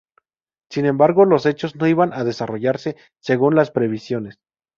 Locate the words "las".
3.53-3.69